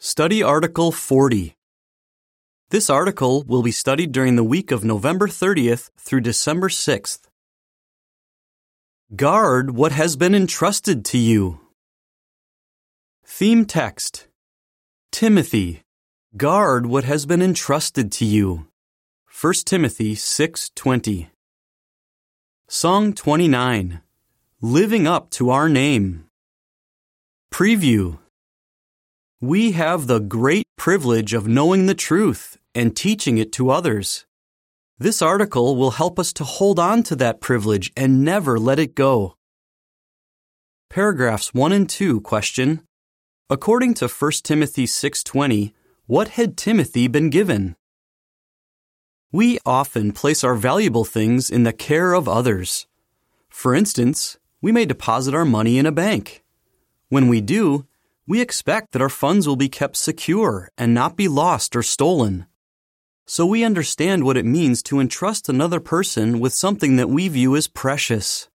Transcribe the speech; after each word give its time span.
Study 0.00 0.44
Article 0.44 0.92
40. 0.92 1.56
This 2.70 2.88
article 2.88 3.42
will 3.48 3.64
be 3.64 3.72
studied 3.72 4.12
during 4.12 4.36
the 4.36 4.44
week 4.44 4.70
of 4.70 4.84
November 4.84 5.26
30th 5.26 5.90
through 5.98 6.20
December 6.20 6.68
6th. 6.68 7.22
Guard 9.16 9.72
what 9.72 9.90
has 9.90 10.14
been 10.14 10.36
entrusted 10.36 11.04
to 11.06 11.18
you. 11.18 11.58
Theme 13.26 13.64
text 13.64 14.28
Timothy, 15.10 15.82
guard 16.36 16.86
what 16.86 17.02
has 17.02 17.26
been 17.26 17.42
entrusted 17.42 18.12
to 18.12 18.24
you. 18.24 18.68
1 19.26 19.66
Timothy 19.66 20.14
6:20. 20.14 21.28
Song 22.68 23.12
29. 23.12 24.00
Living 24.60 25.08
up 25.08 25.28
to 25.30 25.50
our 25.50 25.68
name. 25.68 26.26
Preview 27.50 28.18
we 29.40 29.70
have 29.70 30.08
the 30.08 30.18
great 30.18 30.66
privilege 30.76 31.32
of 31.32 31.46
knowing 31.46 31.86
the 31.86 31.94
truth 31.94 32.58
and 32.74 32.96
teaching 32.96 33.38
it 33.38 33.52
to 33.52 33.70
others. 33.70 34.26
This 34.98 35.22
article 35.22 35.76
will 35.76 35.92
help 35.92 36.18
us 36.18 36.32
to 36.34 36.44
hold 36.44 36.80
on 36.80 37.04
to 37.04 37.14
that 37.16 37.40
privilege 37.40 37.92
and 37.96 38.24
never 38.24 38.58
let 38.58 38.80
it 38.80 38.96
go. 38.96 39.36
Paragraphs 40.90 41.54
1 41.54 41.70
and 41.70 41.88
2 41.88 42.20
question 42.22 42.82
According 43.48 43.94
to 43.94 44.08
1 44.08 44.42
Timothy 44.42 44.86
6:20, 44.86 45.72
what 46.06 46.28
had 46.30 46.56
Timothy 46.56 47.06
been 47.06 47.30
given? 47.30 47.76
We 49.30 49.58
often 49.64 50.10
place 50.10 50.42
our 50.42 50.56
valuable 50.56 51.04
things 51.04 51.48
in 51.48 51.62
the 51.62 51.72
care 51.72 52.12
of 52.12 52.28
others. 52.28 52.88
For 53.48 53.72
instance, 53.72 54.38
we 54.60 54.72
may 54.72 54.84
deposit 54.84 55.32
our 55.32 55.44
money 55.44 55.78
in 55.78 55.86
a 55.86 55.92
bank. 55.92 56.42
When 57.08 57.28
we 57.28 57.40
do, 57.40 57.86
we 58.28 58.42
expect 58.42 58.92
that 58.92 59.00
our 59.00 59.08
funds 59.08 59.48
will 59.48 59.56
be 59.56 59.70
kept 59.70 59.96
secure 59.96 60.68
and 60.76 60.92
not 60.92 61.16
be 61.16 61.26
lost 61.26 61.74
or 61.74 61.82
stolen. 61.82 62.44
So 63.26 63.46
we 63.46 63.64
understand 63.64 64.22
what 64.22 64.36
it 64.36 64.44
means 64.44 64.82
to 64.84 65.00
entrust 65.00 65.48
another 65.48 65.80
person 65.80 66.38
with 66.38 66.52
something 66.52 66.96
that 66.96 67.08
we 67.08 67.28
view 67.28 67.56
as 67.56 67.68
precious. 67.68 68.50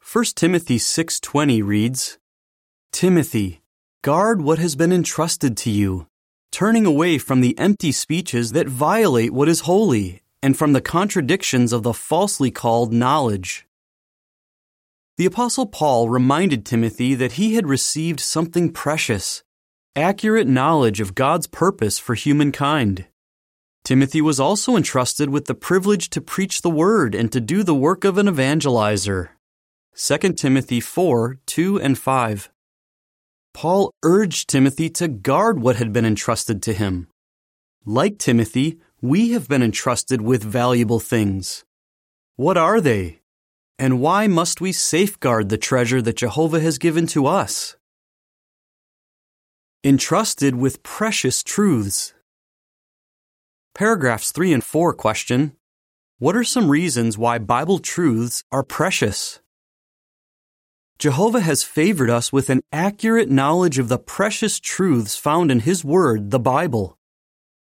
1 0.00 0.34
Timothy 0.34 0.76
6:20 0.76 1.62
reads, 1.62 2.18
Timothy, 2.90 3.62
guard 4.02 4.42
what 4.42 4.58
has 4.58 4.74
been 4.74 4.92
entrusted 4.92 5.56
to 5.58 5.70
you, 5.70 6.08
turning 6.50 6.84
away 6.84 7.18
from 7.18 7.40
the 7.40 7.56
empty 7.58 7.92
speeches 7.92 8.50
that 8.52 8.68
violate 8.68 9.32
what 9.32 9.48
is 9.48 9.60
holy 9.60 10.22
and 10.42 10.56
from 10.56 10.72
the 10.72 10.80
contradictions 10.80 11.72
of 11.72 11.84
the 11.84 11.94
falsely 11.94 12.50
called 12.50 12.92
knowledge. 12.92 13.65
The 15.18 15.24
Apostle 15.24 15.64
Paul 15.64 16.10
reminded 16.10 16.66
Timothy 16.66 17.14
that 17.14 17.32
he 17.32 17.54
had 17.54 17.66
received 17.66 18.20
something 18.20 18.70
precious 18.70 19.42
accurate 19.96 20.46
knowledge 20.46 21.00
of 21.00 21.14
God's 21.14 21.46
purpose 21.46 21.98
for 21.98 22.14
humankind. 22.14 23.06
Timothy 23.82 24.20
was 24.20 24.38
also 24.38 24.76
entrusted 24.76 25.30
with 25.30 25.46
the 25.46 25.54
privilege 25.54 26.10
to 26.10 26.20
preach 26.20 26.60
the 26.60 26.68
word 26.68 27.14
and 27.14 27.32
to 27.32 27.40
do 27.40 27.62
the 27.62 27.74
work 27.74 28.04
of 28.04 28.18
an 28.18 28.26
evangelizer. 28.26 29.30
2 29.96 30.34
Timothy 30.34 30.80
4 30.80 31.38
2 31.46 31.80
and 31.80 31.98
5. 31.98 32.50
Paul 33.54 33.90
urged 34.02 34.50
Timothy 34.50 34.90
to 34.90 35.08
guard 35.08 35.60
what 35.60 35.76
had 35.76 35.94
been 35.94 36.04
entrusted 36.04 36.62
to 36.64 36.74
him. 36.74 37.08
Like 37.86 38.18
Timothy, 38.18 38.80
we 39.00 39.30
have 39.30 39.48
been 39.48 39.62
entrusted 39.62 40.20
with 40.20 40.42
valuable 40.42 41.00
things. 41.00 41.64
What 42.34 42.58
are 42.58 42.82
they? 42.82 43.20
And 43.78 44.00
why 44.00 44.26
must 44.26 44.62
we 44.62 44.72
safeguard 44.72 45.50
the 45.50 45.58
treasure 45.58 46.00
that 46.00 46.16
Jehovah 46.16 46.60
has 46.60 46.78
given 46.78 47.06
to 47.08 47.26
us? 47.26 47.76
Entrusted 49.84 50.54
with 50.54 50.82
precious 50.82 51.42
truths. 51.42 52.14
Paragraphs 53.74 54.32
3 54.32 54.54
and 54.54 54.64
4 54.64 54.94
question 54.94 55.52
What 56.18 56.34
are 56.34 56.44
some 56.44 56.70
reasons 56.70 57.18
why 57.18 57.36
Bible 57.38 57.78
truths 57.78 58.42
are 58.50 58.62
precious? 58.62 59.40
Jehovah 60.98 61.40
has 61.40 61.62
favored 61.62 62.08
us 62.08 62.32
with 62.32 62.48
an 62.48 62.62
accurate 62.72 63.28
knowledge 63.28 63.78
of 63.78 63.90
the 63.90 63.98
precious 63.98 64.58
truths 64.58 65.18
found 65.18 65.50
in 65.50 65.60
His 65.60 65.84
Word, 65.84 66.30
the 66.30 66.38
Bible. 66.40 66.96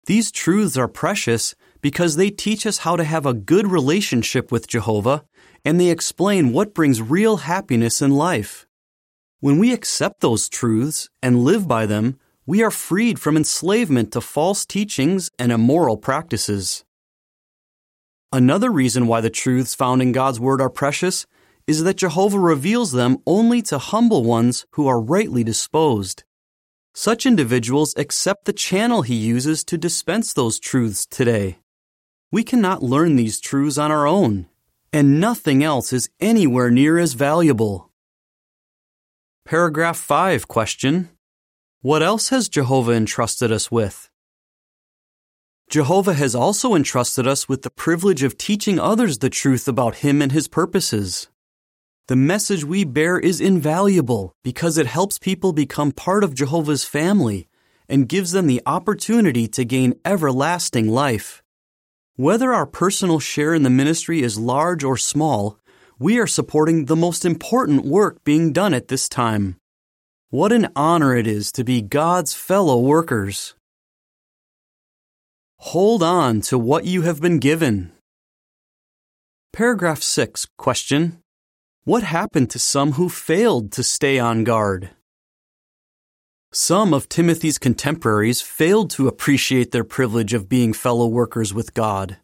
These 0.08 0.32
truths 0.32 0.76
are 0.76 0.90
precious 0.90 1.56
because 1.80 2.18
they 2.18 2.30
teach 2.30 2.66
us 2.66 2.80
how 2.80 2.98
to 2.98 3.06
have 3.06 3.26
a 3.26 3.34
good 3.34 3.72
relationship 3.72 4.52
with 4.52 4.68
Jehovah 4.68 5.24
and 5.64 5.80
they 5.80 5.90
explain 5.90 6.54
what 6.54 6.74
brings 6.74 7.02
real 7.02 7.38
happiness 7.38 8.02
in 8.02 8.12
life. 8.12 8.68
When 9.40 9.58
we 9.58 9.74
accept 9.74 10.22
those 10.22 10.50
truths 10.50 11.10
and 11.22 11.44
live 11.44 11.68
by 11.68 11.86
them, 11.86 12.20
we 12.46 12.64
are 12.64 12.72
freed 12.72 13.20
from 13.20 13.38
enslavement 13.38 14.12
to 14.14 14.22
false 14.22 14.66
teachings 14.66 15.32
and 15.40 15.52
immoral 15.52 15.98
practices. 15.98 16.84
Another 18.34 18.72
reason 18.72 19.08
why 19.08 19.22
the 19.22 19.30
truths 19.30 19.76
found 19.76 20.02
in 20.02 20.12
God's 20.12 20.40
Word 20.40 20.62
are 20.62 20.70
precious 20.70 21.26
is 21.68 21.84
that 21.84 21.98
Jehovah 21.98 22.40
reveals 22.40 22.92
them 22.92 23.18
only 23.26 23.62
to 23.64 23.78
humble 23.78 24.24
ones 24.24 24.66
who 24.72 24.88
are 24.88 25.00
rightly 25.00 25.44
disposed. 25.44 26.24
Such 26.94 27.26
individuals 27.26 27.94
accept 27.98 28.46
the 28.46 28.54
channel 28.54 29.02
He 29.02 29.16
uses 29.16 29.64
to 29.66 29.78
dispense 29.78 30.34
those 30.34 30.60
truths 30.60 31.06
today. 31.06 31.60
We 32.32 32.44
cannot 32.44 32.84
learn 32.84 33.16
these 33.16 33.40
truths 33.40 33.78
on 33.78 33.92
our 33.92 34.08
own, 34.08 34.48
and 34.94 35.20
nothing 35.20 35.64
else 35.64 35.94
is 35.94 36.10
anywhere 36.20 36.70
near 36.70 36.98
as 36.98 37.14
valuable. 37.14 37.92
Paragraph 39.46 39.98
5 39.98 40.48
question 40.48 41.10
What 41.82 42.04
else 42.04 42.30
has 42.30 42.50
Jehovah 42.50 42.94
entrusted 42.94 43.52
us 43.52 43.72
with? 43.72 44.10
Jehovah 45.70 46.16
has 46.16 46.36
also 46.36 46.76
entrusted 46.76 47.26
us 47.26 47.48
with 47.48 47.62
the 47.62 47.70
privilege 47.70 48.24
of 48.24 48.38
teaching 48.38 48.78
others 48.78 49.20
the 49.20 49.30
truth 49.30 49.70
about 49.70 49.96
Him 49.96 50.22
and 50.22 50.32
His 50.32 50.50
purposes. 50.50 51.30
The 52.08 52.18
message 52.18 52.66
we 52.66 52.84
bear 52.84 53.18
is 53.18 53.40
invaluable 53.40 54.36
because 54.44 54.78
it 54.78 54.86
helps 54.86 55.18
people 55.18 55.54
become 55.54 55.94
part 55.94 56.26
of 56.26 56.36
Jehovah's 56.36 56.84
family 56.84 57.48
and 57.88 58.10
gives 58.10 58.34
them 58.34 58.48
the 58.48 58.62
opportunity 58.66 59.48
to 59.48 59.64
gain 59.64 59.94
everlasting 60.04 60.90
life. 60.90 61.41
Whether 62.18 62.54
our 62.54 62.66
personal 62.66 63.20
share 63.20 63.54
in 63.54 63.64
the 63.64 63.70
ministry 63.70 64.22
is 64.22 64.38
large 64.38 64.84
or 64.84 64.98
small, 64.98 65.58
we 65.98 66.20
are 66.20 66.28
supporting 66.28 66.86
the 66.86 66.96
most 66.96 67.24
important 67.24 67.86
work 67.86 68.22
being 68.26 68.52
done 68.52 68.74
at 68.74 68.90
this 68.90 69.08
time. 69.08 69.56
What 70.30 70.52
an 70.52 70.68
honor 70.76 71.16
it 71.16 71.26
is 71.26 71.54
to 71.54 71.64
be 71.64 71.82
God's 71.82 72.34
fellow 72.34 72.80
workers. 72.80 73.56
Hold 75.60 76.04
on 76.04 76.42
to 76.42 76.58
what 76.58 76.86
you 76.86 77.04
have 77.04 77.22
been 77.22 77.40
given. 77.40 77.94
Paragraph 79.54 80.04
6 80.04 80.48
Question 80.58 81.20
What 81.86 82.04
happened 82.04 82.50
to 82.50 82.60
some 82.60 82.94
who 82.94 83.08
failed 83.08 83.72
to 83.74 83.84
stay 83.84 84.20
on 84.20 84.44
guard? 84.44 84.90
Some 86.54 86.94
of 86.94 87.08
Timothy's 87.08 87.58
contemporaries 87.58 88.42
failed 88.42 88.90
to 88.92 89.08
appreciate 89.08 89.72
their 89.72 89.86
privilege 89.86 90.34
of 90.34 90.50
being 90.50 90.74
fellow 90.74 91.08
workers 91.08 91.54
with 91.54 91.74
God. 91.74 92.18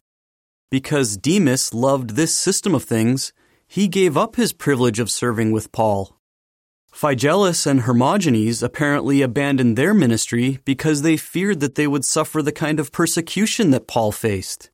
Because 0.69 1.15
Demas 1.15 1.73
loved 1.73 2.09
this 2.09 2.35
system 2.35 2.75
of 2.75 2.83
things, 2.83 3.31
he 3.69 3.87
gave 3.87 4.17
up 4.17 4.35
his 4.35 4.51
privilege 4.51 4.99
of 4.99 5.09
serving 5.09 5.51
with 5.53 5.71
Paul. 5.71 6.17
Phygelus 6.93 7.65
and 7.65 7.83
Hermogenes 7.83 8.61
apparently 8.61 9.21
abandoned 9.21 9.77
their 9.77 9.93
ministry 9.93 10.59
because 10.65 11.03
they 11.03 11.15
feared 11.15 11.61
that 11.61 11.75
they 11.75 11.87
would 11.87 12.03
suffer 12.03 12.41
the 12.41 12.51
kind 12.51 12.81
of 12.81 12.91
persecution 12.91 13.71
that 13.71 13.87
Paul 13.87 14.11
faced. 14.11 14.71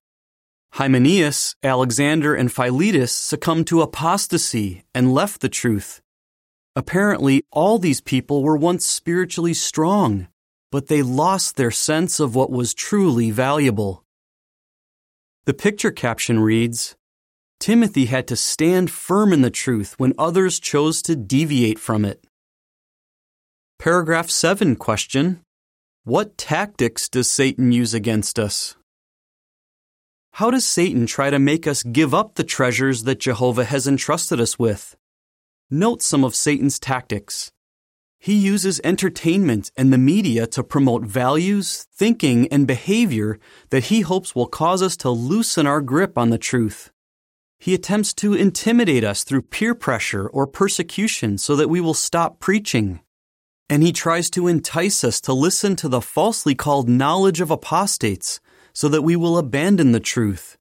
Hymenaeus, 0.72 1.56
Alexander, 1.62 2.34
and 2.34 2.52
Philetus 2.52 3.12
succumbed 3.12 3.68
to 3.68 3.84
apostasy 3.84 4.84
and 4.96 5.14
left 5.14 5.42
the 5.42 5.50
truth. 5.50 6.02
Apparently, 6.76 7.44
all 7.52 7.78
these 7.78 8.02
people 8.02 8.42
were 8.42 8.58
once 8.58 8.86
spiritually 8.86 9.54
strong, 9.54 10.28
but 10.72 10.88
they 10.88 11.04
lost 11.04 11.56
their 11.56 11.70
sense 11.70 12.20
of 12.20 12.36
what 12.36 12.50
was 12.50 12.74
truly 12.74 13.30
valuable. 13.30 14.04
The 15.46 15.54
picture 15.54 15.92
caption 15.92 16.40
reads 16.40 16.96
Timothy 17.60 18.06
had 18.06 18.28
to 18.28 18.36
stand 18.36 18.90
firm 18.90 19.32
in 19.32 19.42
the 19.42 19.52
truth 19.52 19.94
when 19.98 20.14
others 20.18 20.60
chose 20.60 21.02
to 21.04 21.16
deviate 21.16 21.78
from 21.78 22.06
it. 22.06 22.26
Paragraph 23.78 24.30
7 24.30 24.76
question 24.76 25.42
What 26.06 26.38
tactics 26.38 27.08
does 27.08 27.30
Satan 27.30 27.72
use 27.72 27.94
against 27.94 28.40
us? 28.40 28.76
How 30.38 30.50
does 30.50 30.66
Satan 30.66 31.06
try 31.06 31.30
to 31.30 31.38
make 31.38 31.68
us 31.68 31.84
give 31.84 32.16
up 32.16 32.34
the 32.34 32.44
treasures 32.44 33.04
that 33.04 33.20
Jehovah 33.20 33.66
has 33.66 33.86
entrusted 33.86 34.40
us 34.40 34.58
with? 34.58 34.96
Note 35.76 36.04
some 36.04 36.24
of 36.24 36.36
Satan's 36.36 36.78
tactics. 36.78 37.52
He 38.20 38.36
uses 38.36 38.80
entertainment 38.84 39.72
and 39.76 39.92
the 39.92 39.98
media 39.98 40.46
to 40.46 40.64
promote 40.64 41.02
values, 41.04 41.88
thinking, 41.92 42.48
and 42.50 42.68
behavior 42.68 43.40
that 43.72 43.86
he 43.86 44.02
hopes 44.02 44.36
will 44.36 44.46
cause 44.46 44.84
us 44.84 44.96
to 44.98 45.10
loosen 45.10 45.66
our 45.66 45.82
grip 45.82 46.16
on 46.16 46.30
the 46.30 46.38
truth. 46.38 46.92
He 47.58 47.74
attempts 47.74 48.14
to 48.22 48.36
intimidate 48.36 49.04
us 49.04 49.24
through 49.24 49.50
peer 49.50 49.74
pressure 49.74 50.28
or 50.28 50.46
persecution 50.46 51.40
so 51.40 51.56
that 51.56 51.70
we 51.72 51.82
will 51.82 51.96
stop 51.96 52.40
preaching. 52.40 53.00
and 53.68 53.82
he 53.82 53.92
tries 53.92 54.30
to 54.30 54.48
entice 54.48 55.04
us 55.04 55.20
to 55.22 55.34
listen 55.34 55.76
to 55.78 55.90
the 55.90 56.02
falsely 56.02 56.54
called 56.54 56.88
knowledge 56.88 57.42
of 57.42 57.50
apostates 57.50 58.40
so 58.74 58.88
that 58.90 59.02
we 59.02 59.16
will 59.16 59.40
abandon 59.40 59.92
the 59.92 60.00
truth. 60.00 60.56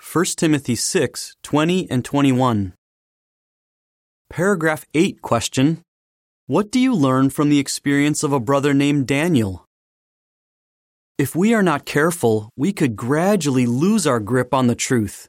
1 0.00 0.24
Timothy 0.36 0.76
6 0.76 1.36
20 1.42 1.90
and 1.90 2.02
21. 2.02 2.75
Paragraph 4.28 4.84
8 4.92 5.22
question 5.22 5.82
What 6.46 6.72
do 6.72 6.80
you 6.80 6.92
learn 6.94 7.30
from 7.30 7.48
the 7.48 7.60
experience 7.60 8.22
of 8.24 8.32
a 8.32 8.40
brother 8.40 8.74
named 8.74 9.06
Daniel? 9.06 9.64
If 11.16 11.36
we 11.36 11.54
are 11.54 11.62
not 11.62 11.86
careful, 11.86 12.50
we 12.56 12.72
could 12.72 12.96
gradually 12.96 13.66
lose 13.66 14.06
our 14.06 14.20
grip 14.20 14.52
on 14.52 14.66
the 14.66 14.74
truth. 14.74 15.28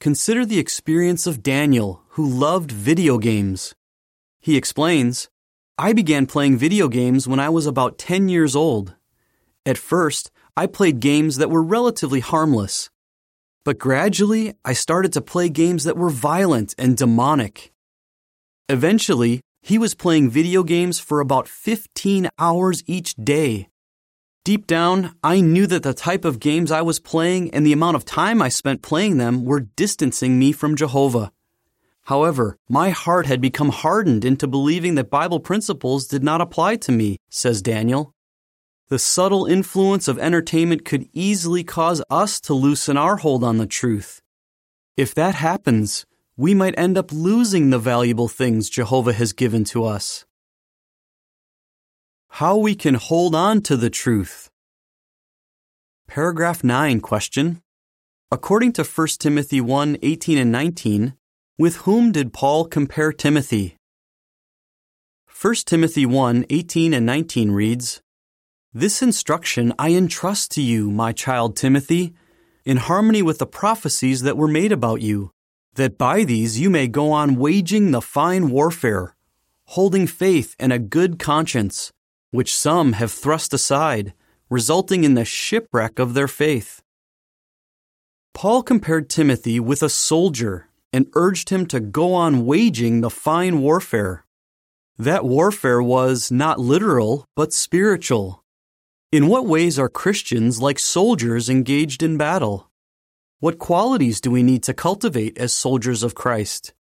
Consider 0.00 0.44
the 0.44 0.58
experience 0.58 1.26
of 1.26 1.42
Daniel, 1.42 2.02
who 2.10 2.28
loved 2.28 2.70
video 2.70 3.18
games. 3.18 3.74
He 4.40 4.56
explains, 4.56 5.28
I 5.78 5.92
began 5.94 6.26
playing 6.26 6.58
video 6.58 6.88
games 6.88 7.26
when 7.26 7.40
I 7.40 7.48
was 7.48 7.66
about 7.66 7.98
10 7.98 8.28
years 8.28 8.54
old. 8.54 8.94
At 9.64 9.78
first, 9.78 10.30
I 10.56 10.66
played 10.66 11.00
games 11.00 11.38
that 11.38 11.50
were 11.50 11.62
relatively 11.62 12.20
harmless. 12.20 12.90
But 13.64 13.78
gradually, 13.78 14.54
I 14.64 14.74
started 14.74 15.12
to 15.14 15.20
play 15.22 15.48
games 15.48 15.84
that 15.84 15.96
were 15.96 16.10
violent 16.10 16.74
and 16.78 16.96
demonic. 16.96 17.72
Eventually, 18.70 19.40
he 19.62 19.78
was 19.78 19.96
playing 19.96 20.30
video 20.30 20.62
games 20.62 21.00
for 21.00 21.18
about 21.18 21.48
15 21.48 22.28
hours 22.38 22.84
each 22.86 23.16
day. 23.16 23.68
Deep 24.44 24.68
down, 24.68 25.16
I 25.24 25.40
knew 25.40 25.66
that 25.66 25.82
the 25.82 25.92
type 25.92 26.24
of 26.24 26.38
games 26.38 26.70
I 26.70 26.80
was 26.80 27.00
playing 27.00 27.50
and 27.50 27.66
the 27.66 27.72
amount 27.72 27.96
of 27.96 28.04
time 28.04 28.40
I 28.40 28.48
spent 28.48 28.80
playing 28.80 29.16
them 29.16 29.44
were 29.44 29.58
distancing 29.74 30.38
me 30.38 30.52
from 30.52 30.76
Jehovah. 30.76 31.32
However, 32.02 32.58
my 32.68 32.90
heart 32.90 33.26
had 33.26 33.40
become 33.40 33.70
hardened 33.70 34.24
into 34.24 34.46
believing 34.46 34.94
that 34.94 35.10
Bible 35.10 35.40
principles 35.40 36.06
did 36.06 36.22
not 36.22 36.40
apply 36.40 36.76
to 36.76 36.92
me, 36.92 37.16
says 37.28 37.62
Daniel. 37.62 38.14
The 38.88 39.00
subtle 39.00 39.46
influence 39.46 40.06
of 40.06 40.16
entertainment 40.16 40.84
could 40.84 41.08
easily 41.12 41.64
cause 41.64 42.04
us 42.08 42.40
to 42.42 42.54
loosen 42.54 42.96
our 42.96 43.16
hold 43.16 43.42
on 43.42 43.58
the 43.58 43.66
truth. 43.66 44.22
If 44.96 45.12
that 45.16 45.34
happens, 45.34 46.06
we 46.40 46.54
might 46.54 46.78
end 46.78 46.96
up 46.96 47.12
losing 47.12 47.68
the 47.68 47.78
valuable 47.78 48.28
things 48.28 48.70
Jehovah 48.70 49.12
has 49.12 49.34
given 49.34 49.64
to 49.64 49.84
us 49.84 50.24
how 52.34 52.56
we 52.56 52.74
can 52.74 52.94
hold 52.94 53.34
on 53.34 53.60
to 53.60 53.76
the 53.76 53.90
truth. 53.90 54.50
Paragraph 56.06 56.62
9 56.62 57.00
question. 57.00 57.60
According 58.30 58.72
to 58.74 58.84
1 58.84 59.08
Timothy 59.18 59.60
1 59.60 59.98
18 60.00 60.38
and 60.38 60.52
19, 60.52 61.14
with 61.58 61.76
whom 61.78 62.12
did 62.12 62.32
Paul 62.32 62.64
compare 62.66 63.12
Timothy? 63.12 63.76
1 65.42 65.54
Timothy 65.66 66.06
1 66.06 66.46
18 66.48 66.94
and 66.94 67.04
19 67.04 67.50
reads, 67.50 68.00
This 68.72 69.02
instruction 69.02 69.74
I 69.78 69.90
entrust 69.90 70.52
to 70.52 70.62
you, 70.62 70.90
my 70.90 71.12
child 71.12 71.56
Timothy, 71.56 72.14
in 72.64 72.76
harmony 72.76 73.22
with 73.22 73.38
the 73.38 73.46
prophecies 73.46 74.22
that 74.22 74.36
were 74.36 74.48
made 74.48 74.70
about 74.70 75.02
you, 75.02 75.32
that 75.74 75.98
by 75.98 76.24
these 76.24 76.58
you 76.58 76.70
may 76.70 76.88
go 76.88 77.12
on 77.12 77.36
waging 77.36 77.90
the 77.90 78.00
fine 78.00 78.50
warfare, 78.50 79.14
holding 79.66 80.06
faith 80.06 80.56
and 80.58 80.72
a 80.72 80.78
good 80.78 81.18
conscience 81.18 81.92
which 82.30 82.56
some 82.56 82.92
have 82.94 83.10
thrust 83.10 83.52
aside, 83.52 84.14
resulting 84.48 85.04
in 85.04 85.14
the 85.14 85.24
shipwreck 85.24 85.98
of 85.98 86.14
their 86.14 86.28
faith. 86.28 86.82
Paul 88.34 88.62
compared 88.62 89.10
Timothy 89.10 89.58
with 89.58 89.82
a 89.82 89.88
soldier 89.88 90.68
and 90.92 91.10
urged 91.14 91.50
him 91.50 91.66
to 91.66 91.80
go 91.80 92.14
on 92.14 92.46
waging 92.46 93.00
the 93.00 93.10
fine 93.10 93.60
warfare. 93.60 94.24
That 94.98 95.24
warfare 95.24 95.82
was 95.82 96.30
not 96.30 96.60
literal, 96.60 97.24
but 97.34 97.52
spiritual. 97.52 98.44
In 99.12 99.26
what 99.26 99.46
ways 99.46 99.78
are 99.78 99.88
Christians 99.88 100.60
like 100.60 100.78
soldiers 100.78 101.48
engaged 101.48 102.02
in 102.02 102.16
battle? 102.16 102.69
What 103.40 103.58
qualities 103.58 104.20
do 104.20 104.30
we 104.30 104.42
need 104.42 104.62
to 104.64 104.74
cultivate 104.74 105.38
as 105.38 105.54
soldiers 105.54 106.02
of 106.02 106.14
Christ? 106.14 106.74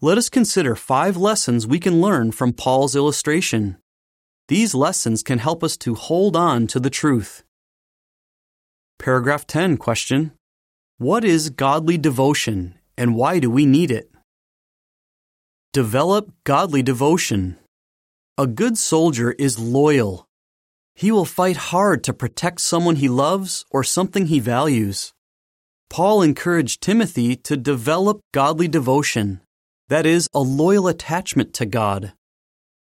Let 0.00 0.18
us 0.18 0.28
consider 0.28 0.76
five 0.76 1.16
lessons 1.16 1.66
we 1.66 1.80
can 1.80 2.00
learn 2.00 2.30
from 2.30 2.52
Paul's 2.52 2.94
illustration. 2.94 3.76
These 4.46 4.72
lessons 4.72 5.24
can 5.24 5.40
help 5.40 5.64
us 5.64 5.76
to 5.78 5.96
hold 5.96 6.36
on 6.36 6.68
to 6.68 6.78
the 6.78 6.90
truth. 6.90 7.42
Paragraph 9.00 9.48
10 9.48 9.78
question 9.78 10.30
What 10.98 11.24
is 11.24 11.50
godly 11.50 11.98
devotion 11.98 12.78
and 12.96 13.16
why 13.16 13.40
do 13.40 13.50
we 13.50 13.66
need 13.66 13.90
it? 13.90 14.12
Develop 15.72 16.30
godly 16.44 16.84
devotion. 16.84 17.58
A 18.38 18.46
good 18.46 18.78
soldier 18.78 19.32
is 19.32 19.58
loyal. 19.58 20.28
He 20.94 21.10
will 21.10 21.24
fight 21.24 21.56
hard 21.56 22.04
to 22.04 22.12
protect 22.12 22.60
someone 22.60 22.94
he 22.94 23.08
loves 23.08 23.64
or 23.72 23.82
something 23.82 24.26
he 24.26 24.38
values. 24.38 25.12
Paul 25.90 26.22
encouraged 26.22 26.80
Timothy 26.80 27.34
to 27.34 27.56
develop 27.56 28.20
godly 28.32 28.68
devotion, 28.68 29.40
that 29.88 30.06
is, 30.06 30.28
a 30.32 30.38
loyal 30.38 30.86
attachment 30.86 31.52
to 31.54 31.66
God. 31.66 32.12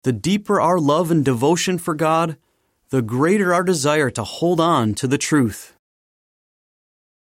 The 0.03 0.13
deeper 0.13 0.61
our 0.61 0.81
love 0.81 1.13
and 1.13 1.25
devotion 1.25 1.79
for 1.79 1.95
God, 1.95 2.37
the 2.91 3.03
greater 3.03 3.55
our 3.55 3.63
desire 3.63 4.11
to 4.11 4.25
hold 4.25 4.61
on 4.61 4.95
to 4.95 5.07
the 5.07 5.19
truth. 5.19 5.77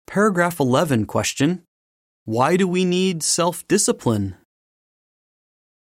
Paragraph 0.07 0.57
11 0.61 1.05
question 1.05 1.63
Why 2.23 2.55
do 2.55 2.65
we 2.65 2.85
need 2.85 3.21
self 3.21 3.67
discipline? 3.67 4.35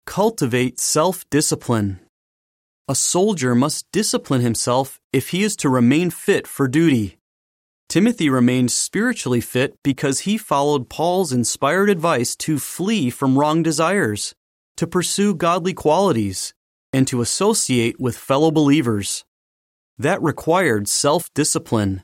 Cultivate 0.06 0.80
self 0.80 1.28
discipline. 1.28 2.00
A 2.88 2.94
soldier 2.94 3.54
must 3.54 3.86
discipline 3.92 4.40
himself 4.40 4.98
if 5.12 5.30
he 5.30 5.42
is 5.42 5.54
to 5.56 5.68
remain 5.68 6.08
fit 6.08 6.46
for 6.46 6.66
duty. 6.66 7.18
Timothy 7.92 8.30
remained 8.30 8.70
spiritually 8.70 9.42
fit 9.42 9.76
because 9.82 10.20
he 10.20 10.38
followed 10.38 10.88
Paul's 10.88 11.30
inspired 11.30 11.90
advice 11.90 12.34
to 12.36 12.58
flee 12.58 13.10
from 13.10 13.38
wrong 13.38 13.62
desires, 13.62 14.34
to 14.78 14.86
pursue 14.86 15.34
godly 15.34 15.74
qualities, 15.74 16.54
and 16.94 17.06
to 17.06 17.20
associate 17.20 18.00
with 18.00 18.16
fellow 18.16 18.50
believers. 18.50 19.26
That 19.98 20.22
required 20.22 20.88
self 20.88 21.28
discipline. 21.34 22.02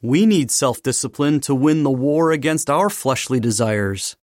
We 0.00 0.24
need 0.24 0.50
self 0.50 0.82
discipline 0.82 1.40
to 1.40 1.54
win 1.54 1.82
the 1.82 1.90
war 1.90 2.32
against 2.32 2.70
our 2.70 2.88
fleshly 2.88 3.40
desires. 3.40 4.16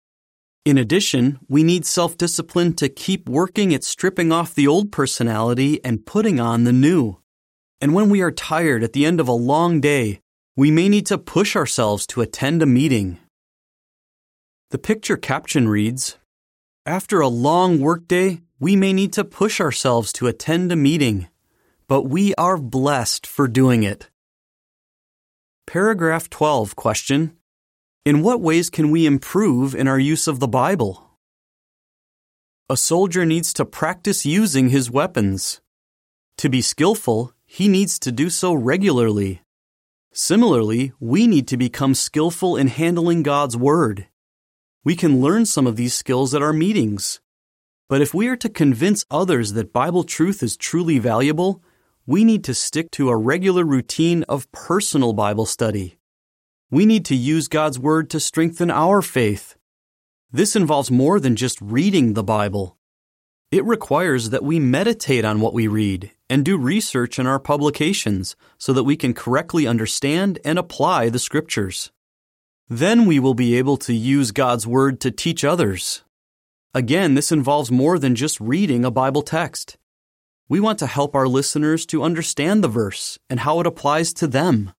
In 0.65 0.79
addition, 0.79 1.41
we 1.49 1.65
need 1.65 1.85
self 1.87 2.17
discipline 2.17 2.73
to 2.75 2.89
keep 2.89 3.29
working 3.29 3.75
at 3.75 3.83
stripping 3.83 4.31
off 4.31 4.55
the 4.55 4.69
old 4.69 4.93
personality 4.93 5.85
and 5.85 6.07
putting 6.07 6.39
on 6.39 6.63
the 6.63 6.73
new. 6.73 7.19
And 7.81 7.95
when 7.95 8.11
we 8.11 8.23
are 8.23 8.31
tired 8.31 8.85
at 8.85 8.93
the 8.93 9.05
end 9.05 9.19
of 9.19 9.27
a 9.27 9.33
long 9.33 9.81
day, 9.81 10.21
we 10.57 10.71
may 10.71 10.89
need 10.89 11.05
to 11.07 11.19
push 11.19 11.57
ourselves 11.57 12.07
to 12.07 12.21
attend 12.21 12.63
a 12.63 12.67
meeting. 12.67 13.19
The 14.71 14.79
picture 14.79 15.17
caption 15.17 15.69
reads 15.69 16.17
After 16.87 17.21
a 17.21 17.29
long 17.29 17.81
workday, 17.81 18.41
we 18.61 18.77
may 18.77 18.93
need 18.93 19.13
to 19.15 19.25
push 19.25 19.61
ourselves 19.61 20.13
to 20.13 20.29
attend 20.29 20.71
a 20.71 20.77
meeting, 20.77 21.29
but 21.89 22.03
we 22.03 22.37
are 22.37 22.57
blessed 22.57 23.27
for 23.27 23.49
doing 23.49 23.83
it. 23.83 24.11
Paragraph 25.67 26.31
12 26.31 26.77
question 26.77 27.37
In 28.05 28.23
what 28.23 28.41
ways 28.41 28.71
can 28.71 28.93
we 28.93 29.07
improve 29.07 29.75
in 29.75 29.89
our 29.89 29.99
use 29.99 30.29
of 30.29 30.39
the 30.39 30.49
Bible? 30.49 31.19
A 32.71 32.77
soldier 32.77 33.27
needs 33.27 33.53
to 33.55 33.65
practice 33.65 34.25
using 34.25 34.69
his 34.69 34.89
weapons. 34.89 35.61
To 36.39 36.49
be 36.49 36.63
skillful, 36.63 37.33
he 37.45 37.67
needs 37.67 37.99
to 37.99 38.13
do 38.13 38.31
so 38.31 38.55
regularly. 38.55 39.44
Similarly, 40.17 40.93
we 41.01 41.27
need 41.27 41.49
to 41.49 41.57
become 41.57 41.93
skillful 41.93 42.57
in 42.57 42.69
handling 42.69 43.25
God's 43.25 43.57
Word. 43.57 44.07
We 44.85 44.95
can 44.95 45.21
learn 45.21 45.45
some 45.45 45.67
of 45.67 45.75
these 45.75 45.93
skills 45.93 46.33
at 46.37 46.41
our 46.41 46.53
meetings. 46.53 47.21
But 47.89 48.01
if 48.01 48.15
we 48.15 48.29
are 48.29 48.37
to 48.37 48.49
convince 48.49 49.05
others 49.11 49.55
that 49.55 49.73
Bible 49.73 50.05
truth 50.05 50.41
is 50.41 50.57
truly 50.57 51.01
valuable, 51.01 51.65
we 52.07 52.23
need 52.23 52.45
to 52.45 52.55
stick 52.55 52.93
to 52.93 53.09
a 53.09 53.17
regular 53.17 53.65
routine 53.65 54.23
of 54.29 54.51
personal 54.53 55.15
Bible 55.15 55.47
study. 55.47 55.99
We 56.71 56.87
need 56.87 57.05
to 57.07 57.17
use 57.17 57.49
God's 57.49 57.81
Word 57.81 58.09
to 58.11 58.21
strengthen 58.21 58.71
our 58.71 59.03
faith. 59.03 59.57
This 60.31 60.55
involves 60.55 60.93
more 60.93 61.19
than 61.19 61.35
just 61.35 61.61
reading 61.61 62.13
the 62.13 62.23
Bible. 62.23 62.79
It 63.51 63.65
requires 63.65 64.31
that 64.31 64.45
we 64.45 64.61
meditate 64.61 65.25
on 65.25 65.41
what 65.41 65.55
we 65.55 65.67
read 65.67 66.13
and 66.29 66.45
do 66.45 66.57
research 66.57 67.19
in 67.19 67.27
our 67.27 67.39
publications 67.39 68.37
so 68.59 68.73
that 68.73 68.85
we 68.85 68.97
can 68.97 69.15
correctly 69.15 69.67
understand 69.67 70.39
and 70.45 70.59
apply 70.59 71.09
the 71.09 71.19
Scriptures. 71.19 71.91
Then 72.69 73.07
we 73.07 73.19
will 73.19 73.35
be 73.35 73.57
able 73.57 73.77
to 73.79 73.93
use 73.93 74.31
God's 74.31 74.67
Word 74.67 75.01
to 75.01 75.11
teach 75.11 75.45
others. 75.45 76.03
Again, 76.73 77.15
this 77.15 77.31
involves 77.31 77.71
more 77.71 77.99
than 77.99 78.15
just 78.15 78.41
reading 78.41 78.85
a 78.85 78.91
Bible 78.91 79.23
text. 79.23 79.77
We 80.49 80.61
want 80.61 80.79
to 80.81 80.87
help 80.87 81.15
our 81.15 81.29
listeners 81.29 81.87
to 81.87 82.03
understand 82.03 82.65
the 82.65 82.69
verse 82.69 83.19
and 83.31 83.41
how 83.41 83.61
it 83.61 83.67
applies 83.67 84.13
to 84.15 84.27
them. 84.27 84.73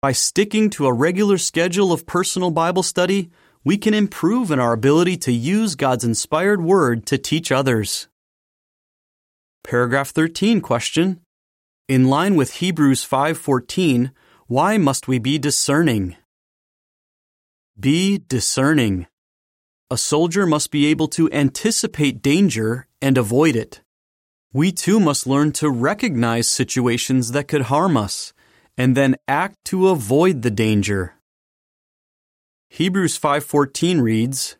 By 0.00 0.12
sticking 0.12 0.70
to 0.70 0.86
a 0.86 0.92
regular 0.92 1.38
schedule 1.38 1.92
of 1.92 2.06
personal 2.06 2.50
Bible 2.50 2.82
study, 2.82 3.30
we 3.64 3.76
can 3.76 3.94
improve 3.94 4.50
in 4.50 4.60
our 4.60 4.72
ability 4.72 5.16
to 5.18 5.32
use 5.32 5.74
God's 5.74 6.04
inspired 6.04 6.62
word 6.62 7.04
to 7.06 7.18
teach 7.18 7.50
others. 7.50 8.08
Paragraph 9.64 10.10
13 10.10 10.60
question. 10.60 11.20
In 11.88 12.08
line 12.08 12.36
with 12.36 12.54
Hebrews 12.54 13.04
5:14, 13.04 14.12
why 14.46 14.76
must 14.78 15.08
we 15.08 15.18
be 15.18 15.38
discerning? 15.38 16.16
Be 17.78 18.18
discerning. 18.18 19.06
A 19.90 19.96
soldier 19.96 20.46
must 20.46 20.70
be 20.70 20.86
able 20.86 21.08
to 21.08 21.30
anticipate 21.32 22.22
danger 22.22 22.86
and 23.00 23.16
avoid 23.16 23.56
it. 23.56 23.80
We 24.52 24.72
too 24.72 25.00
must 25.00 25.26
learn 25.26 25.52
to 25.52 25.70
recognize 25.70 26.48
situations 26.48 27.32
that 27.32 27.48
could 27.48 27.62
harm 27.62 27.96
us 27.96 28.32
and 28.76 28.96
then 28.96 29.16
act 29.26 29.56
to 29.66 29.88
avoid 29.88 30.42
the 30.42 30.50
danger. 30.50 31.14
Hebrews 32.68 33.16
5:14 33.16 34.02
reads, 34.02 34.56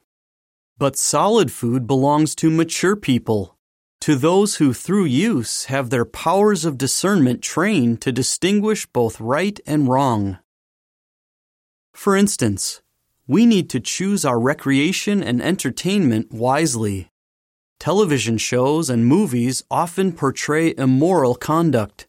"But 0.79 0.97
solid 0.97 1.53
food 1.53 1.87
belongs 1.87 2.35
to 2.37 2.51
mature 2.51 2.97
people, 2.97 3.58
to 4.01 4.15
those 4.15 4.57
who 4.57 4.73
through 4.73 5.05
use 5.05 5.65
have 5.65 5.91
their 5.91 6.05
powers 6.05 6.65
of 6.65 6.79
discernment 6.79 7.43
trained 7.43 8.01
to 8.03 8.13
distinguish 8.13 8.87
both 8.87 9.21
right 9.21 9.59
and 9.67 9.89
wrong." 9.89 10.39
For 11.93 12.17
instance, 12.17 12.81
we 13.27 13.45
need 13.45 13.69
to 13.71 13.81
choose 13.81 14.25
our 14.25 14.41
recreation 14.41 15.23
and 15.23 15.43
entertainment 15.43 16.33
wisely. 16.33 17.11
Television 17.79 18.39
shows 18.39 18.89
and 18.89 19.07
movies 19.07 19.63
often 19.71 20.13
portray 20.13 20.75
immoral 20.77 21.35
conduct. 21.35 22.09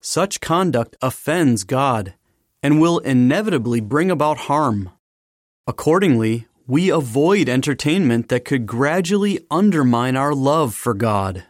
Such 0.00 0.40
conduct 0.40 0.96
offends 1.00 1.64
God 1.64 2.14
and 2.62 2.80
will 2.80 2.98
inevitably 2.98 3.80
bring 3.80 4.10
about 4.10 4.38
harm. 4.48 4.90
Accordingly, 5.66 6.48
we 6.70 6.88
avoid 6.88 7.48
entertainment 7.48 8.28
that 8.28 8.44
could 8.44 8.64
gradually 8.64 9.40
undermine 9.50 10.16
our 10.16 10.32
love 10.32 10.72
for 10.72 10.94
God. 10.94 11.42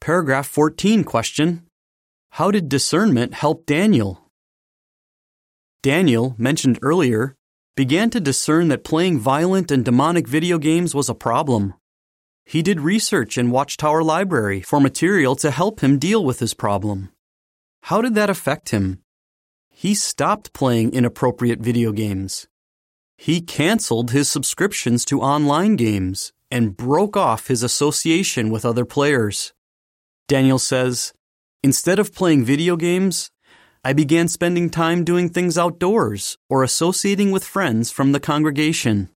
Paragraph 0.00 0.46
14 0.46 1.02
question 1.02 1.66
How 2.30 2.52
did 2.52 2.68
discernment 2.68 3.34
help 3.34 3.66
Daniel? 3.66 4.30
Daniel, 5.82 6.36
mentioned 6.38 6.78
earlier, 6.80 7.34
began 7.74 8.08
to 8.10 8.20
discern 8.20 8.68
that 8.68 8.84
playing 8.84 9.18
violent 9.18 9.72
and 9.72 9.84
demonic 9.84 10.28
video 10.28 10.58
games 10.58 10.94
was 10.94 11.08
a 11.08 11.14
problem. 11.14 11.74
He 12.44 12.62
did 12.62 12.80
research 12.80 13.36
in 13.36 13.50
Watchtower 13.50 14.04
Library 14.04 14.60
for 14.60 14.80
material 14.80 15.34
to 15.36 15.50
help 15.50 15.80
him 15.80 15.98
deal 15.98 16.24
with 16.24 16.38
his 16.38 16.54
problem. 16.54 17.10
How 17.82 18.00
did 18.00 18.14
that 18.14 18.30
affect 18.30 18.68
him? 18.68 19.00
He 19.68 19.92
stopped 19.96 20.52
playing 20.52 20.92
inappropriate 20.92 21.58
video 21.58 21.90
games. 21.90 22.46
He 23.16 23.40
canceled 23.40 24.10
his 24.10 24.30
subscriptions 24.30 25.04
to 25.06 25.20
online 25.20 25.76
games 25.76 26.32
and 26.50 26.76
broke 26.76 27.16
off 27.16 27.48
his 27.48 27.62
association 27.62 28.50
with 28.50 28.64
other 28.64 28.84
players. 28.84 29.52
Daniel 30.28 30.58
says, 30.58 31.12
Instead 31.62 31.98
of 31.98 32.14
playing 32.14 32.44
video 32.44 32.76
games, 32.76 33.30
I 33.82 33.92
began 33.92 34.28
spending 34.28 34.70
time 34.70 35.02
doing 35.02 35.28
things 35.28 35.56
outdoors 35.56 36.38
or 36.48 36.62
associating 36.62 37.30
with 37.30 37.44
friends 37.44 37.90
from 37.90 38.12
the 38.12 38.20
congregation. 38.20 39.08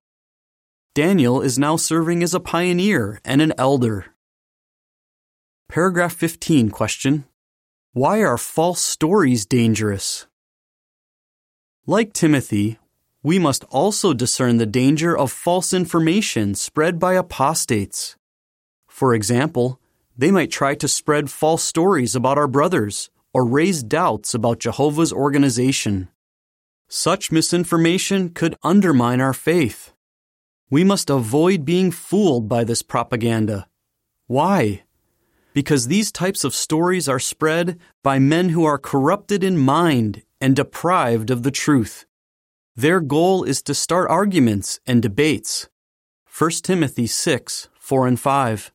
Daniel 0.95 1.41
is 1.41 1.59
now 1.59 1.77
serving 1.77 2.23
as 2.23 2.35
a 2.35 2.41
pioneer 2.41 3.21
and 3.25 3.41
an 3.41 3.53
elder. 3.57 4.07
Paragraph 5.69 6.15
15 6.15 6.71
question 6.71 7.27
Why 7.93 8.23
are 8.25 8.37
false 8.37 8.81
stories 8.81 9.47
dangerous? 9.47 10.27
Like 11.87 12.13
Timothy, 12.13 12.80
we 13.23 13.39
must 13.39 13.65
also 13.65 14.15
discern 14.15 14.57
the 14.57 14.67
danger 14.67 15.17
of 15.17 15.31
false 15.31 15.75
information 15.75 16.55
spread 16.55 16.99
by 16.99 17.15
apostates. 17.15 18.17
For 18.89 19.15
example, 19.15 19.81
they 20.17 20.31
might 20.31 20.51
try 20.51 20.75
to 20.77 20.89
spread 20.89 21.31
false 21.31 21.63
stories 21.63 22.15
about 22.15 22.39
our 22.39 22.49
brothers 22.49 23.11
or 23.33 23.45
raise 23.45 23.83
doubts 23.83 24.35
about 24.35 24.59
Jehovah's 24.59 25.13
organization. 25.13 26.09
Such 26.89 27.31
misinformation 27.31 28.31
could 28.31 28.57
undermine 28.63 29.21
our 29.21 29.35
faith. 29.35 29.93
We 30.71 30.83
must 30.83 31.11
avoid 31.11 31.65
being 31.65 31.91
fooled 31.91 32.49
by 32.49 32.65
this 32.65 32.83
propaganda. 32.83 33.69
Why? 34.27 34.83
Because 35.53 35.87
these 35.87 36.13
types 36.13 36.43
of 36.45 36.55
stories 36.55 37.09
are 37.09 37.19
spread 37.19 37.79
by 38.03 38.19
men 38.19 38.51
who 38.51 38.65
are 38.65 38.79
corrupted 38.79 39.45
in 39.45 39.59
mind 39.59 40.23
and 40.41 40.57
deprived 40.57 41.31
of 41.31 41.43
the 41.43 41.51
truth. 41.51 42.07
Their 42.77 43.01
goal 43.01 43.43
is 43.45 43.63
to 43.63 43.75
start 43.75 44.09
arguments 44.11 44.81
and 44.87 45.03
debates. 45.03 45.69
1 46.39 46.51
Timothy 46.63 47.07
6 47.07 47.69
4 47.79 48.07
and 48.07 48.21
5. 48.21 48.73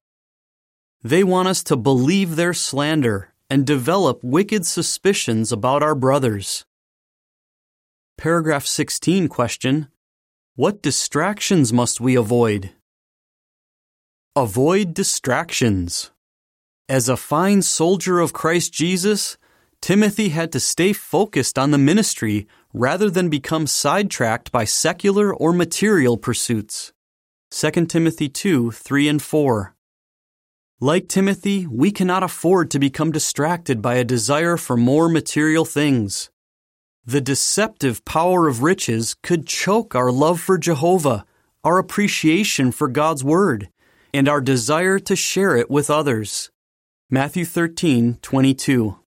They 1.04 1.24
want 1.24 1.48
us 1.48 1.64
to 1.64 1.78
believe 1.78 2.36
their 2.36 2.54
slander 2.54 3.34
and 3.50 3.66
develop 3.66 4.24
wicked 4.24 4.66
suspicions 4.66 5.52
about 5.52 5.82
our 5.82 5.96
brothers. 5.96 6.66
Paragraph 8.18 8.66
16 8.66 9.28
question 9.28 9.88
What 10.56 10.82
distractions 10.82 11.72
must 11.72 12.02
we 12.02 12.16
avoid? 12.16 12.72
Avoid 14.36 14.94
distractions. 14.94 16.12
As 16.90 17.08
a 17.08 17.18
fine 17.18 17.62
soldier 17.62 18.20
of 18.20 18.34
Christ 18.34 18.74
Jesus, 18.74 19.38
Timothy 19.86 20.30
had 20.30 20.52
to 20.52 20.60
stay 20.60 20.94
focused 20.94 21.60
on 21.60 21.70
the 21.70 21.78
ministry 21.78 22.48
rather 22.74 23.08
than 23.08 23.30
become 23.30 23.68
sidetracked 23.68 24.52
by 24.52 24.66
secular 24.66 25.32
or 25.32 25.54
material 25.54 26.18
pursuits. 26.18 26.92
2 27.52 27.86
Timothy 27.86 28.28
2 28.28 28.72
3 28.72 29.08
and 29.08 29.22
4. 29.22 29.76
Like 30.80 31.08
Timothy, 31.08 31.68
we 31.68 31.92
cannot 31.92 32.24
afford 32.24 32.72
to 32.72 32.80
become 32.80 33.12
distracted 33.12 33.80
by 33.84 33.94
a 33.94 34.04
desire 34.04 34.58
for 34.58 34.76
more 34.76 35.08
material 35.08 35.66
things. 35.66 36.32
The 37.06 37.22
deceptive 37.22 38.04
power 38.06 38.48
of 38.48 38.64
riches 38.64 39.16
could 39.22 39.46
choke 39.46 39.94
our 39.94 40.12
love 40.12 40.42
for 40.42 40.58
Jehovah, 40.58 41.28
our 41.64 41.78
appreciation 41.78 42.72
for 42.72 42.88
God's 42.88 43.24
Word, 43.24 43.70
and 44.12 44.28
our 44.28 44.42
desire 44.42 44.98
to 44.98 45.16
share 45.16 45.56
it 45.56 45.70
with 45.70 45.92
others. 45.92 46.50
Matthew 47.12 47.46
13 47.46 48.18
22. 48.24 48.98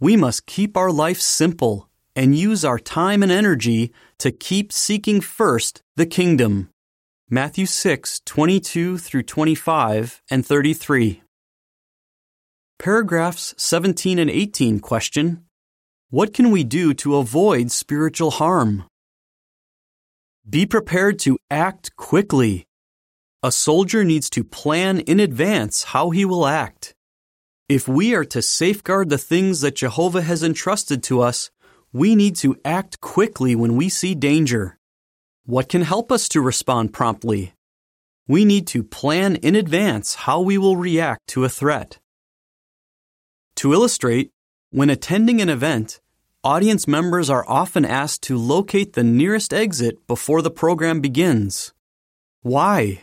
We 0.00 0.16
must 0.16 0.46
keep 0.46 0.78
our 0.78 0.90
life 0.90 1.20
simple 1.20 1.86
and 2.16 2.34
use 2.34 2.64
our 2.64 2.78
time 2.78 3.22
and 3.22 3.30
energy 3.30 3.92
to 4.18 4.32
keep 4.32 4.72
seeking 4.72 5.20
first 5.20 5.82
the 5.94 6.06
kingdom. 6.06 6.70
Matthew 7.28 7.66
6, 7.66 8.22
22 8.24 8.96
through 8.96 9.24
25 9.24 10.22
and 10.30 10.44
33. 10.44 11.22
Paragraphs 12.78 13.54
17 13.58 14.18
and 14.18 14.30
18 14.30 14.80
question 14.80 15.44
What 16.08 16.32
can 16.32 16.50
we 16.50 16.64
do 16.64 16.94
to 16.94 17.16
avoid 17.16 17.70
spiritual 17.70 18.30
harm? 18.30 18.84
Be 20.48 20.64
prepared 20.64 21.18
to 21.20 21.36
act 21.50 21.94
quickly. 21.96 22.64
A 23.42 23.52
soldier 23.52 24.02
needs 24.02 24.30
to 24.30 24.44
plan 24.44 25.00
in 25.00 25.20
advance 25.20 25.84
how 25.92 26.08
he 26.08 26.24
will 26.24 26.46
act. 26.46 26.94
If 27.70 27.86
we 27.86 28.16
are 28.16 28.24
to 28.24 28.42
safeguard 28.42 29.10
the 29.10 29.16
things 29.16 29.60
that 29.60 29.76
Jehovah 29.76 30.22
has 30.22 30.42
entrusted 30.42 31.04
to 31.04 31.20
us, 31.20 31.52
we 31.92 32.16
need 32.16 32.34
to 32.42 32.58
act 32.64 33.00
quickly 33.00 33.54
when 33.54 33.76
we 33.76 33.88
see 33.88 34.16
danger. 34.16 34.76
What 35.46 35.68
can 35.68 35.82
help 35.82 36.10
us 36.10 36.28
to 36.30 36.40
respond 36.40 36.92
promptly? 36.92 37.52
We 38.26 38.44
need 38.44 38.66
to 38.74 38.82
plan 38.82 39.36
in 39.36 39.54
advance 39.54 40.16
how 40.26 40.40
we 40.40 40.58
will 40.58 40.76
react 40.76 41.28
to 41.28 41.44
a 41.44 41.48
threat. 41.48 42.00
To 43.62 43.72
illustrate, 43.72 44.32
when 44.72 44.90
attending 44.90 45.40
an 45.40 45.48
event, 45.48 46.00
audience 46.42 46.88
members 46.88 47.30
are 47.30 47.48
often 47.48 47.84
asked 47.84 48.22
to 48.22 48.36
locate 48.36 48.94
the 48.94 49.04
nearest 49.04 49.54
exit 49.54 50.08
before 50.08 50.42
the 50.42 50.50
program 50.50 51.00
begins. 51.00 51.72
Why? 52.42 53.02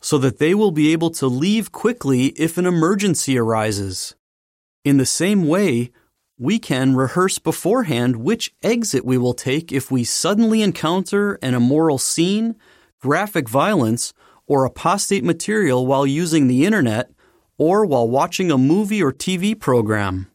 So 0.00 0.18
that 0.18 0.38
they 0.38 0.54
will 0.54 0.70
be 0.70 0.92
able 0.92 1.10
to 1.10 1.26
leave 1.26 1.72
quickly 1.72 2.26
if 2.36 2.56
an 2.56 2.66
emergency 2.66 3.36
arises. 3.36 4.14
In 4.84 4.96
the 4.96 5.06
same 5.06 5.46
way, 5.46 5.90
we 6.38 6.58
can 6.58 6.94
rehearse 6.94 7.38
beforehand 7.38 8.16
which 8.16 8.54
exit 8.62 9.04
we 9.04 9.18
will 9.18 9.34
take 9.34 9.72
if 9.72 9.90
we 9.90 10.04
suddenly 10.04 10.62
encounter 10.62 11.34
an 11.42 11.54
immoral 11.54 11.98
scene, 11.98 12.54
graphic 13.00 13.48
violence, 13.48 14.12
or 14.46 14.64
apostate 14.64 15.24
material 15.24 15.84
while 15.86 16.06
using 16.06 16.46
the 16.46 16.64
internet 16.64 17.10
or 17.58 17.84
while 17.84 18.08
watching 18.08 18.50
a 18.50 18.58
movie 18.58 19.02
or 19.02 19.12
TV 19.12 19.58
program. 19.58 20.30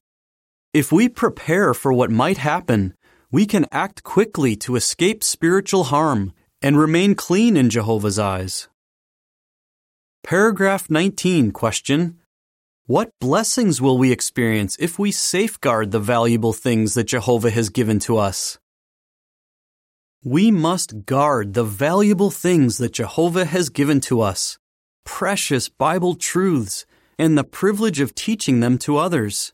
If 0.74 0.92
we 0.92 1.08
prepare 1.08 1.74
for 1.74 1.94
what 1.94 2.12
might 2.12 2.38
happen, 2.38 2.96
we 3.32 3.46
can 3.46 3.66
act 3.72 4.04
quickly 4.04 4.56
to 4.58 4.76
escape 4.76 5.24
spiritual 5.24 5.86
harm 5.86 6.34
and 6.62 6.78
remain 6.78 7.16
clean 7.16 7.56
in 7.56 7.70
Jehovah's 7.70 8.20
eyes. 8.20 8.68
Paragraph 10.24 10.90
19 10.90 11.52
question 11.52 12.18
what 12.86 13.12
blessings 13.20 13.82
will 13.82 13.98
we 13.98 14.12
experience 14.12 14.78
if 14.80 14.98
we 14.98 15.12
safeguard 15.12 15.92
the 15.92 16.00
valuable 16.00 16.54
things 16.54 16.94
that 16.94 17.08
Jehovah 17.08 17.50
has 17.50 17.70
given 17.70 18.00
to 18.00 18.18
us? 18.18 18.58
We 20.24 20.50
must 20.50 21.06
guard 21.06 21.54
the 21.54 21.66
valuable 21.66 22.32
things 22.32 22.78
that 22.78 22.94
Jehovah 22.94 23.44
has 23.44 23.68
given 23.68 24.00
to 24.02 24.22
us 24.22 24.58
precious 25.04 25.68
Bible 25.68 26.16
truths 26.16 26.86
and 27.20 27.38
the 27.38 27.44
privilege 27.44 28.00
of 28.00 28.16
teaching 28.16 28.62
them 28.62 28.78
to 28.80 28.96
others. 28.96 29.54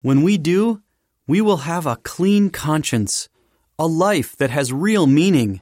When 0.00 0.22
we 0.22 0.36
do, 0.36 0.82
we 1.28 1.40
will 1.40 1.58
have 1.58 1.86
a 1.86 1.96
clean 2.02 2.50
conscience, 2.50 3.28
a 3.78 3.86
life 3.86 4.34
that 4.36 4.50
has 4.50 4.72
real 4.72 5.06
meaning, 5.06 5.60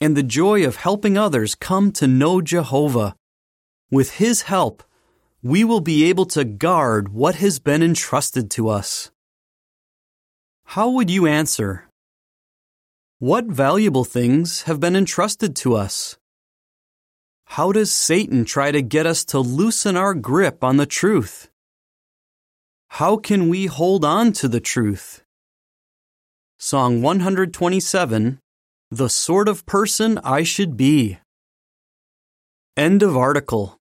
and 0.00 0.16
the 0.16 0.22
joy 0.22 0.66
of 0.66 0.76
helping 0.76 1.18
others 1.18 1.54
come 1.54 1.92
to 1.92 2.06
know 2.06 2.40
Jehovah. 2.40 3.14
With 3.94 4.14
His 4.14 4.42
help, 4.42 4.82
we 5.40 5.62
will 5.62 5.78
be 5.78 6.06
able 6.10 6.26
to 6.34 6.44
guard 6.44 7.10
what 7.10 7.36
has 7.36 7.60
been 7.60 7.80
entrusted 7.80 8.50
to 8.56 8.68
us. 8.68 9.12
How 10.74 10.90
would 10.90 11.10
you 11.10 11.28
answer? 11.28 11.86
What 13.20 13.44
valuable 13.44 14.02
things 14.02 14.62
have 14.62 14.80
been 14.80 14.96
entrusted 14.96 15.54
to 15.62 15.76
us? 15.76 16.18
How 17.54 17.70
does 17.70 17.92
Satan 17.92 18.44
try 18.44 18.72
to 18.72 18.82
get 18.82 19.06
us 19.06 19.24
to 19.26 19.38
loosen 19.38 19.96
our 19.96 20.12
grip 20.12 20.64
on 20.64 20.76
the 20.76 20.86
truth? 20.86 21.48
How 22.98 23.16
can 23.16 23.48
we 23.48 23.66
hold 23.66 24.04
on 24.04 24.32
to 24.40 24.48
the 24.48 24.58
truth? 24.58 25.22
Song 26.58 27.00
127 27.00 28.40
The 28.90 29.08
Sort 29.08 29.46
of 29.46 29.64
Person 29.66 30.18
I 30.24 30.42
Should 30.42 30.76
Be. 30.76 31.18
End 32.76 33.04
of 33.04 33.16
article. 33.16 33.78